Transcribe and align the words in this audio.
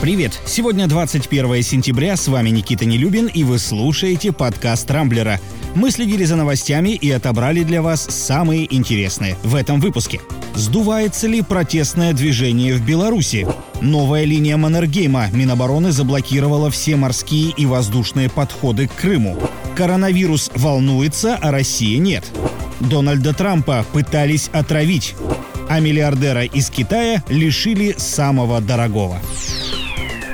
Привет! 0.00 0.40
Сегодня 0.46 0.86
21 0.86 1.60
сентября, 1.64 2.16
с 2.16 2.28
вами 2.28 2.50
Никита 2.50 2.84
Нелюбин, 2.84 3.26
и 3.26 3.42
вы 3.42 3.58
слушаете 3.58 4.30
подкаст 4.30 4.88
«Рамблера». 4.92 5.40
Мы 5.74 5.90
следили 5.90 6.24
за 6.24 6.36
новостями 6.36 6.90
и 6.90 7.10
отобрали 7.10 7.64
для 7.64 7.82
вас 7.82 8.04
самые 8.04 8.72
интересные 8.72 9.36
в 9.42 9.56
этом 9.56 9.80
выпуске. 9.80 10.20
Сдувается 10.54 11.26
ли 11.26 11.42
протестное 11.42 12.12
движение 12.12 12.74
в 12.74 12.86
Беларуси? 12.86 13.44
Новая 13.80 14.22
линия 14.22 14.56
Маннергейма 14.56 15.30
Минобороны 15.32 15.90
заблокировала 15.90 16.70
все 16.70 16.94
морские 16.94 17.50
и 17.56 17.66
воздушные 17.66 18.30
подходы 18.30 18.86
к 18.86 18.94
Крыму. 18.94 19.36
Коронавирус 19.74 20.52
волнуется, 20.54 21.34
а 21.34 21.50
Россия 21.50 21.98
нет. 21.98 22.24
Дональда 22.78 23.34
Трампа 23.34 23.84
пытались 23.92 24.48
отравить, 24.52 25.16
а 25.68 25.80
миллиардера 25.80 26.44
из 26.44 26.70
Китая 26.70 27.24
лишили 27.28 27.96
самого 27.98 28.60
дорогого. 28.60 29.20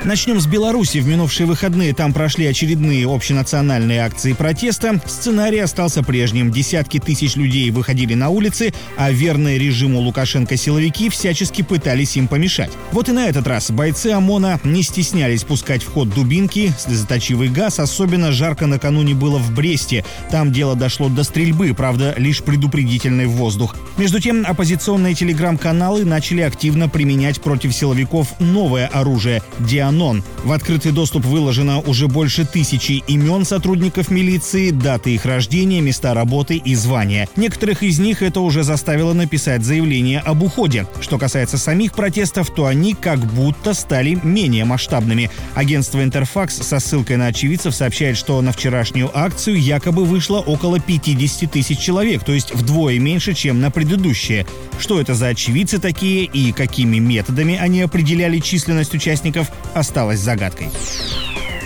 Начнем 0.05 0.39
с 0.39 0.45
Беларуси. 0.45 0.99
В 0.99 1.07
минувшие 1.07 1.47
выходные 1.47 1.91
там 1.91 2.13
прошли 2.13 2.45
очередные 2.45 3.11
общенациональные 3.11 4.01
акции 4.01 4.33
протеста. 4.33 5.01
Сценарий 5.07 5.57
остался 5.57 6.03
прежним. 6.03 6.51
Десятки 6.51 6.99
тысяч 6.99 7.35
людей 7.35 7.71
выходили 7.71 8.13
на 8.13 8.29
улицы, 8.29 8.71
а 8.97 9.09
верные 9.09 9.57
режиму 9.57 9.99
Лукашенко 9.99 10.57
силовики 10.57 11.09
всячески 11.09 11.63
пытались 11.63 12.17
им 12.17 12.27
помешать. 12.27 12.69
Вот 12.91 13.09
и 13.09 13.13
на 13.13 13.27
этот 13.27 13.47
раз 13.47 13.71
бойцы 13.71 14.11
ОМОНа 14.11 14.59
не 14.63 14.83
стеснялись 14.83 15.43
пускать 15.43 15.81
в 15.81 15.91
ход 15.91 16.13
дубинки, 16.13 16.71
слезоточивый 16.77 17.49
газ. 17.49 17.79
Особенно 17.79 18.31
жарко 18.31 18.67
накануне 18.67 19.15
было 19.15 19.39
в 19.39 19.55
Бресте. 19.55 20.05
Там 20.29 20.53
дело 20.53 20.75
дошло 20.75 21.09
до 21.09 21.23
стрельбы, 21.23 21.73
правда, 21.73 22.13
лишь 22.15 22.43
предупредительный 22.43 23.25
в 23.25 23.31
воздух. 23.31 23.75
Между 23.97 24.19
тем, 24.19 24.45
оппозиционные 24.47 25.15
телеграм-каналы 25.15 26.05
начали 26.05 26.41
активно 26.41 26.89
применять 26.89 27.41
против 27.41 27.73
силовиков 27.73 28.39
новое 28.39 28.85
оружие– 28.85 29.41
диан 29.59 29.94
Анон. 29.95 30.23
В 30.43 30.51
открытый 30.51 30.91
доступ 30.91 31.23
выложено 31.23 31.79
уже 31.79 32.09
больше 32.09 32.45
тысячи 32.45 33.01
имен 33.07 33.45
сотрудников 33.45 34.11
милиции, 34.11 34.71
даты 34.71 35.15
их 35.15 35.25
рождения, 35.25 35.79
места 35.79 36.13
работы 36.13 36.57
и 36.57 36.75
звания. 36.75 37.29
Некоторых 37.37 37.81
из 37.81 37.97
них 37.97 38.21
это 38.21 38.41
уже 38.41 38.63
заставило 38.63 39.13
написать 39.13 39.63
заявление 39.63 40.19
об 40.19 40.43
уходе. 40.43 40.85
Что 40.99 41.17
касается 41.17 41.57
самих 41.57 41.93
протестов, 41.93 42.53
то 42.53 42.65
они 42.65 42.93
как 42.93 43.19
будто 43.19 43.73
стали 43.73 44.19
менее 44.21 44.65
масштабными. 44.65 45.31
Агентство 45.53 46.03
Интерфакс 46.03 46.55
со 46.55 46.79
ссылкой 46.79 47.15
на 47.15 47.27
очевидцев 47.27 47.73
сообщает, 47.73 48.17
что 48.17 48.41
на 48.41 48.51
вчерашнюю 48.51 49.09
акцию 49.17 49.61
якобы 49.61 50.03
вышло 50.03 50.39
около 50.39 50.81
50 50.81 51.49
тысяч 51.49 51.79
человек, 51.79 52.25
то 52.25 52.33
есть 52.33 52.53
вдвое 52.53 52.99
меньше, 52.99 53.33
чем 53.33 53.61
на 53.61 53.71
предыдущие. 53.71 54.45
Что 54.77 54.99
это 54.99 55.15
за 55.15 55.27
очевидцы 55.27 55.79
такие 55.79 56.25
и 56.25 56.51
какими 56.51 56.99
методами 56.99 57.55
они 57.55 57.81
определяли 57.81 58.39
численность 58.39 58.93
участников, 58.93 59.49
осталась 59.85 60.19
загадкой. 60.19 60.71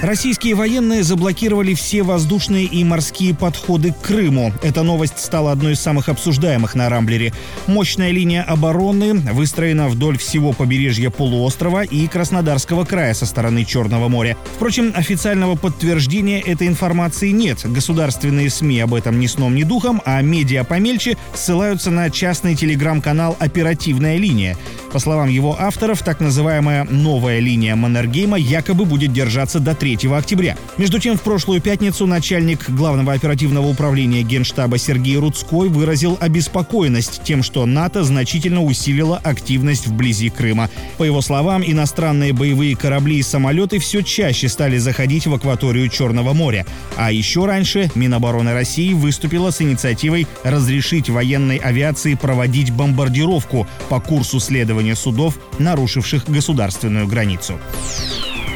Российские 0.01 0.55
военные 0.55 1.03
заблокировали 1.03 1.73
все 1.73 2.03
воздушные 2.03 2.63
и 2.63 2.85
морские 2.85 3.35
подходы 3.35 3.91
к 3.91 3.99
Крыму. 3.99 4.53
Эта 4.63 4.81
новость 4.81 5.19
стала 5.19 5.51
одной 5.51 5.73
из 5.73 5.81
самых 5.81 6.07
обсуждаемых 6.07 6.73
на 6.73 6.87
Рамблере. 6.87 7.33
Мощная 7.67 8.11
линия 8.11 8.41
обороны 8.43 9.15
выстроена 9.15 9.89
вдоль 9.89 10.17
всего 10.17 10.53
побережья 10.53 11.09
полуострова 11.09 11.83
и 11.83 12.07
Краснодарского 12.07 12.85
края 12.85 13.13
со 13.13 13.25
стороны 13.25 13.65
Черного 13.65 14.07
моря. 14.07 14.37
Впрочем, 14.55 14.93
официального 14.95 15.55
подтверждения 15.57 16.39
этой 16.39 16.67
информации 16.67 17.31
нет. 17.31 17.59
Государственные 17.65 18.49
СМИ 18.49 18.79
об 18.79 18.93
этом 18.93 19.19
ни 19.19 19.27
сном, 19.27 19.53
ни 19.53 19.63
духом, 19.63 20.01
а 20.05 20.21
медиа 20.21 20.63
помельче 20.63 21.17
ссылаются 21.33 21.91
на 21.91 22.09
частный 22.09 22.55
телеграм-канал 22.55 23.35
«Оперативная 23.37 24.15
линия». 24.15 24.55
По 24.93 24.99
словам 24.99 25.27
его 25.27 25.57
авторов, 25.59 26.03
так 26.03 26.21
называемая 26.21 26.85
«новая 26.85 27.39
линия 27.39 27.75
Маннергейма» 27.75 28.37
якобы 28.37 28.85
будет 28.85 29.11
держаться 29.11 29.59
до 29.59 29.75
3 29.75 29.88
3 29.95 30.11
октября. 30.13 30.55
Между 30.77 30.99
тем, 30.99 31.17
в 31.17 31.21
прошлую 31.21 31.61
пятницу 31.61 32.05
начальник 32.05 32.69
Главного 32.69 33.13
оперативного 33.13 33.67
управления 33.67 34.21
Генштаба 34.21 34.77
Сергей 34.77 35.17
Рудской 35.17 35.69
выразил 35.69 36.17
обеспокоенность 36.19 37.21
тем, 37.23 37.41
что 37.41 37.65
НАТО 37.65 38.03
значительно 38.03 38.63
усилило 38.63 39.19
активность 39.23 39.87
вблизи 39.87 40.29
Крыма. 40.29 40.69
По 40.97 41.03
его 41.03 41.21
словам, 41.21 41.63
иностранные 41.65 42.33
боевые 42.33 42.75
корабли 42.75 43.17
и 43.17 43.23
самолеты 43.23 43.79
все 43.79 44.01
чаще 44.01 44.47
стали 44.47 44.77
заходить 44.77 45.25
в 45.25 45.33
акваторию 45.33 45.89
Черного 45.89 46.33
моря. 46.33 46.65
А 46.95 47.11
еще 47.11 47.45
раньше 47.45 47.89
Минобороны 47.95 48.53
России 48.53 48.93
выступила 48.93 49.51
с 49.51 49.61
инициативой 49.61 50.27
разрешить 50.43 51.09
военной 51.09 51.57
авиации 51.57 52.13
проводить 52.13 52.71
бомбардировку 52.71 53.67
по 53.89 53.99
курсу 53.99 54.39
следования 54.39 54.95
судов, 54.95 55.39
нарушивших 55.57 56.29
государственную 56.29 57.07
границу. 57.07 57.59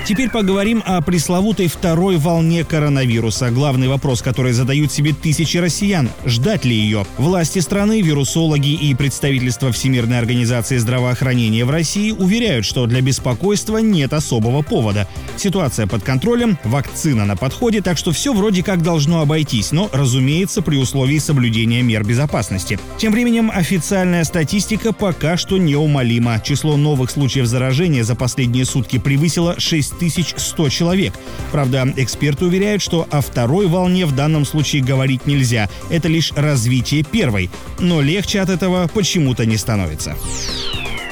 Теперь 0.06 0.30
поговорим 0.30 0.84
о 0.86 1.00
пресловутой 1.02 1.70
второй 1.70 2.18
волне 2.18 2.66
коронавируса. 2.66 3.52
Главный 3.52 3.88
вопрос, 3.88 4.22
который 4.22 4.52
задают 4.52 4.92
себе 4.92 5.14
тысячи 5.14 5.56
россиян– 5.56 6.10
ждать 6.26 6.66
ли 6.66 6.76
ее? 6.76 7.06
Власти 7.18 7.60
страны, 7.60 8.02
вирусологи 8.02 8.74
и 8.74 8.94
представительство 8.96 9.72
Всемирной 9.72 10.20
организации 10.20 10.76
здравоохранения 10.76 11.64
в 11.64 11.70
России 11.70 12.12
уверяют, 12.12 12.66
что 12.66 12.86
для 12.86 13.00
беспокойства 13.00 13.78
нет 13.78 14.12
особого 14.12 14.62
повода. 14.62 15.08
Ситуация 15.38 15.88
под 15.88 16.04
контролем, 16.04 16.58
вакцина 16.66 17.24
на 17.24 17.38
подходе, 17.38 17.82
так 17.82 17.98
что 17.98 18.12
все 18.12 18.34
вроде 18.34 18.62
как 18.62 18.84
должно 18.84 19.22
обойтись, 19.22 19.72
но, 19.72 19.90
разумеется, 19.94 20.62
при 20.62 20.76
условии 20.76 21.18
соблюдения 21.18 21.82
мер 21.82 22.04
безопасности. 22.04 22.78
Тем 22.98 23.14
временем 23.14 23.50
официальная 23.54 24.26
статистика 24.26 24.92
пока 24.92 25.38
что 25.38 25.58
неумолима. 25.58 26.42
Число 26.44 26.76
новых 26.76 27.10
случаев 27.10 27.46
заражения 27.46 28.04
за 28.04 28.16
последние 28.16 28.66
сутки 28.66 29.00
превысило 29.00 29.58
6 29.58 29.93
6100 30.00 30.70
человек. 30.70 31.14
Правда, 31.52 31.92
эксперты 31.98 32.46
уверяют, 32.46 32.82
что 32.82 33.08
о 33.12 33.22
второй 33.22 33.68
волне 33.68 34.06
в 34.06 34.16
данном 34.16 34.46
случае 34.46 34.84
говорить 34.84 35.26
нельзя. 35.26 35.70
Это 35.90 36.08
лишь 36.08 36.32
развитие 36.34 37.04
первой. 37.04 37.50
Но 37.80 38.02
легче 38.02 38.42
от 38.42 38.50
этого 38.50 38.90
почему-то 38.94 39.46
не 39.46 39.58
становится. 39.58 40.16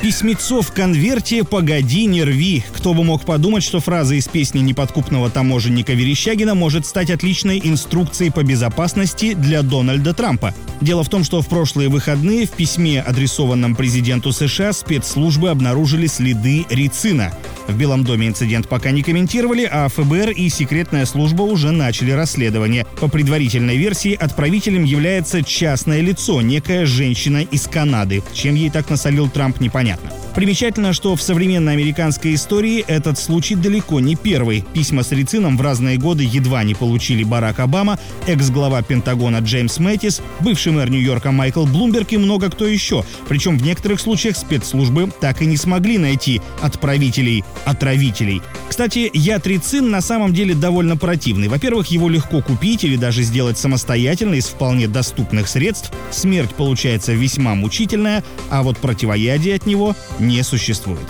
Письмецо 0.02 0.64
в 0.64 0.72
конверте 0.72 1.44
«Погоди, 1.44 2.06
не 2.08 2.24
рви». 2.24 2.64
Кто 2.74 2.96
бы 2.96 3.04
мог 3.04 3.24
подумать, 3.24 3.64
что 3.64 3.80
фраза 3.80 4.16
из 4.16 4.28
песни 4.28 4.60
неподкупного 4.60 5.30
таможенника 5.30 5.94
Верещагина 5.94 6.56
может 6.56 6.88
стать 6.88 7.12
отличной 7.12 7.62
инструкцией 7.64 8.32
по 8.32 8.42
безопасности 8.42 9.36
для 9.36 9.62
Дональда 9.62 10.16
Трампа. 10.16 10.56
Дело 10.82 11.04
в 11.04 11.10
том, 11.10 11.24
что 11.24 11.44
в 11.44 11.48
прошлые 11.48 11.90
выходные 11.90 12.48
в 12.48 12.50
письме, 12.50 13.00
адресованном 13.00 13.76
президенту 13.76 14.32
США, 14.32 14.74
спецслужбы 14.74 15.52
обнаружили 15.52 16.08
следы 16.08 16.66
рицина. 16.72 17.32
В 17.72 17.78
Белом 17.78 18.04
доме 18.04 18.28
инцидент 18.28 18.68
пока 18.68 18.92
не 18.92 19.04
комментировали, 19.04 19.68
а 19.72 19.88
ФБР 19.88 20.32
и 20.32 20.50
секретная 20.50 21.06
служба 21.06 21.44
уже 21.44 21.72
начали 21.72 22.12
расследование. 22.12 22.86
По 23.00 23.08
предварительной 23.08 23.78
версии, 23.78 24.14
отправителем 24.14 24.84
является 24.84 25.44
частное 25.44 26.02
лицо, 26.02 26.42
некая 26.42 26.86
женщина 26.86 27.40
из 27.40 27.68
Канады. 27.68 28.24
Чем 28.34 28.56
ей 28.56 28.70
так 28.70 28.90
насолил 28.90 29.30
Трамп, 29.30 29.60
непонятно 29.60 29.82
понятно. 29.82 30.21
Примечательно, 30.36 30.94
что 30.94 31.16
в 31.16 31.22
современной 31.22 31.74
американской 31.74 32.36
истории 32.36 32.86
этот 32.88 33.20
случай 33.20 33.56
далеко 33.56 34.00
не 34.00 34.16
первый. 34.16 34.64
Письма 34.74 35.04
с 35.04 35.12
рицином 35.12 35.58
в 35.58 35.62
разные 35.62 35.98
годы 35.98 36.24
едва 36.24 36.64
не 36.64 36.74
получили 36.74 37.24
Барак 37.24 37.60
Обама, 37.60 38.00
экс-глава 38.28 38.82
Пентагона 38.82 39.40
Джеймс 39.40 39.80
Мэттис, 39.80 40.22
бывший 40.40 40.72
мэр 40.72 40.90
Нью-Йорка 40.90 41.32
Майкл 41.32 41.66
Блумберг 41.66 42.14
и 42.14 42.18
много 42.18 42.50
кто 42.50 42.66
еще. 42.66 43.04
Причем 43.28 43.58
в 43.58 43.64
некоторых 43.64 44.00
случаях 44.00 44.38
спецслужбы 44.38 45.12
так 45.20 45.42
и 45.42 45.46
не 45.46 45.58
смогли 45.58 45.98
найти 45.98 46.42
отправителей, 46.62 47.44
отравителей. 47.66 48.42
Кстати, 48.70 49.12
яд 49.14 49.46
рицин 49.48 49.92
на 49.92 50.00
самом 50.00 50.34
деле 50.34 50.56
довольно 50.56 50.96
противный. 50.96 51.50
Во-первых, 51.50 51.88
его 51.88 52.08
легко 52.08 52.42
купить 52.42 52.86
или 52.86 52.96
даже 52.96 53.22
сделать 53.24 53.58
самостоятельно 53.58 54.36
из 54.36 54.46
вполне 54.46 54.88
доступных 54.88 55.50
средств. 55.50 55.92
Смерть 56.10 56.56
получается 56.56 57.12
весьма 57.12 57.54
мучительная, 57.54 58.24
а 58.50 58.64
вот 58.64 58.78
противоядие 58.78 59.56
от 59.56 59.66
него 59.66 59.94
не 60.22 60.44
существует. 60.44 61.06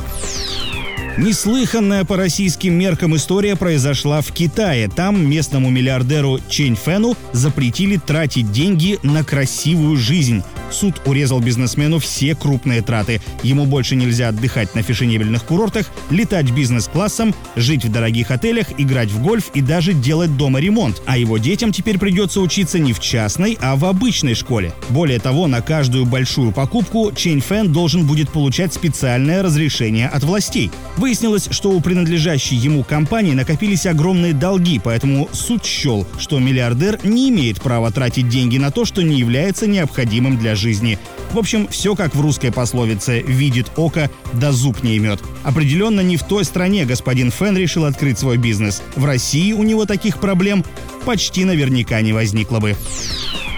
Неслыханная 1.18 2.06
по 2.06 2.16
российским 2.16 2.74
меркам 2.74 3.16
история 3.16 3.56
произошла 3.56 4.22
в 4.22 4.32
Китае. 4.32 4.88
Там 4.88 5.30
местному 5.30 5.70
миллиардеру 5.70 6.40
Чэнь 6.50 6.76
Фэну 6.76 7.16
запретили 7.34 7.98
тратить 7.98 8.52
деньги 8.52 8.98
на 9.04 9.24
красивую 9.24 9.98
жизнь. 9.98 10.42
Суд 10.72 11.02
урезал 11.06 11.40
бизнесмену 11.40 12.00
все 12.00 12.36
крупные 12.36 12.82
траты. 12.82 13.22
Ему 13.44 13.66
больше 13.66 13.96
нельзя 13.96 14.30
отдыхать 14.30 14.74
на 14.76 14.82
фешенебельных 14.82 15.44
курортах, 15.44 15.88
летать 16.10 16.52
бизнес-классом, 16.52 17.36
жить 17.56 17.86
в 17.86 17.92
дорогих 17.92 18.32
отелях, 18.32 18.68
играть 18.78 19.12
в 19.12 19.22
гольф 19.22 19.52
и 19.54 19.62
даже 19.62 19.94
делать 19.94 20.36
дома 20.38 20.60
ремонт. 20.60 21.02
А 21.06 21.18
его 21.18 21.38
детям 21.38 21.72
теперь 21.72 22.00
придется 22.00 22.42
учиться 22.42 22.80
не 22.80 22.94
в 22.94 23.00
частной, 23.00 23.58
а 23.62 23.76
в 23.76 23.86
обычной 23.86 24.34
школе. 24.34 24.74
Более 24.90 25.20
того, 25.20 25.48
на 25.48 25.62
каждую 25.62 26.06
большую 26.06 26.52
покупку 26.52 27.12
Чейн 27.16 27.42
Фэн 27.42 27.72
должен 27.72 28.06
будет 28.06 28.30
получать 28.32 28.74
специальное 28.74 29.44
разрешение 29.44 30.08
от 30.08 30.24
властей. 30.24 30.72
Выяснилось, 30.98 31.48
что 31.52 31.72
у 31.72 31.82
принадлежащей 31.82 32.56
ему 32.56 32.84
компании 32.84 33.34
накопились 33.34 33.86
огромные 33.86 34.34
долги, 34.34 34.80
поэтому 34.84 35.30
суд 35.34 35.66
счел, 35.66 36.08
что 36.20 36.40
миллиардер 36.40 37.00
не 37.04 37.30
имеет 37.30 37.62
права 37.62 37.92
тратить 37.92 38.30
деньги 38.30 38.58
на 38.58 38.72
то, 38.72 38.86
что 38.86 39.02
не 39.02 39.18
является 39.18 39.68
необходимым 39.68 40.38
для 40.38 40.56
жизни. 40.62 40.98
В 41.32 41.38
общем, 41.38 41.68
все 41.68 41.96
как 41.96 42.16
в 42.16 42.22
русской 42.22 42.52
пословице 42.52 43.22
«видит 43.22 43.72
око, 43.76 44.10
да 44.34 44.52
зуб 44.52 44.84
не 44.84 44.98
имет». 44.98 45.20
Определенно 45.44 46.02
не 46.02 46.18
в 46.18 46.24
той 46.24 46.46
стране 46.46 46.86
господин 46.86 47.32
Фен 47.32 47.58
решил 47.58 47.86
открыть 47.86 48.20
свой 48.20 48.38
бизнес. 48.38 48.82
В 48.96 49.06
России 49.06 49.52
у 49.54 49.64
него 49.64 49.86
таких 49.86 50.20
проблем 50.20 50.64
почти 51.06 51.44
наверняка 51.46 52.02
не 52.02 52.14
возникло 52.14 52.60
бы. 52.60 52.76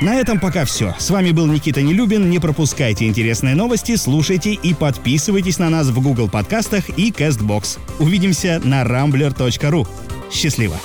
На 0.02 0.16
этом 0.16 0.40
пока 0.40 0.66
все. 0.66 0.94
С 1.00 1.10
вами 1.10 1.32
был 1.32 1.48
Никита 1.48 1.82
Нелюбин. 1.82 2.30
Не 2.30 2.40
пропускайте 2.40 3.08
интересные 3.08 3.56
новости, 3.56 3.96
слушайте 3.96 4.54
и 4.54 4.74
подписывайтесь 4.74 5.60
на 5.60 5.70
нас 5.70 5.88
в 5.88 6.02
Google 6.02 6.30
подкастах 6.30 6.90
и 6.98 7.12
CastBox. 7.12 7.80
Увидимся 8.00 8.62
на 8.64 8.84
rambler.ru. 8.84 9.88
Счастливо! 10.32 10.78